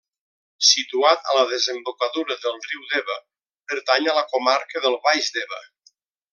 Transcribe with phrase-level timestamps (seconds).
[0.69, 3.19] Situat a la desembocadura del riu Deba,
[3.73, 5.65] pertany a la comarca del baix Deba.